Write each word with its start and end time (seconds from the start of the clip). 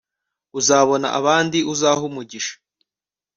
uzabona 0.59 1.07
abandi 1.19 1.57
uzaha 1.73 2.01
umugisha 2.09 2.55